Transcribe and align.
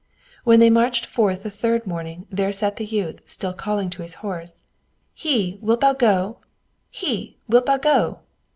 When 0.43 0.59
they 0.59 0.71
marched 0.71 1.05
forth 1.05 1.43
the 1.43 1.51
third 1.51 1.85
morning 1.85 2.25
there 2.31 2.51
sat 2.51 2.77
the 2.77 2.85
youth 2.85 3.21
calling 3.57 3.91
to 3.91 4.01
his 4.01 4.15
horse, 4.25 4.59
"Hie! 5.15 5.59
wilt 5.61 5.81
thou 5.81 5.93
go? 5.93 6.39
hie! 6.91 7.35
wilt 7.47 7.67
thou 7.67 7.77
go?" 7.77 8.19